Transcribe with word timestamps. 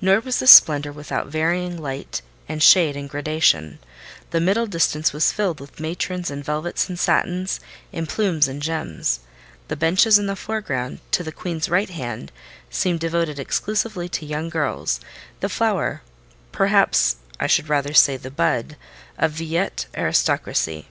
Nor 0.00 0.18
was 0.18 0.40
this 0.40 0.50
splendour 0.50 0.92
without 0.92 1.28
varying 1.28 1.78
light 1.78 2.22
and 2.48 2.60
shade 2.60 2.96
and 2.96 3.08
gradation: 3.08 3.78
the 4.32 4.40
middle 4.40 4.66
distance 4.66 5.12
was 5.12 5.30
filled 5.30 5.60
with 5.60 5.78
matrons 5.78 6.28
in 6.28 6.42
velvets 6.42 6.88
and 6.88 6.98
satins, 6.98 7.60
in 7.92 8.04
plumes 8.08 8.48
and 8.48 8.60
gems; 8.60 9.20
the 9.68 9.76
benches 9.76 10.18
in 10.18 10.26
the 10.26 10.34
foreground, 10.34 10.98
to 11.12 11.22
the 11.22 11.30
Queen's 11.30 11.68
right 11.68 11.90
hand, 11.90 12.32
seemed 12.68 12.98
devoted 12.98 13.38
exclusively 13.38 14.08
to 14.08 14.26
young 14.26 14.48
girls, 14.48 14.98
the 15.38 15.48
flower—perhaps, 15.48 17.14
I 17.38 17.46
should 17.46 17.68
rather 17.68 17.94
say, 17.94 18.16
the 18.16 18.28
bud—of 18.32 19.30
Villette 19.30 19.86
aristocracy. 19.96 20.88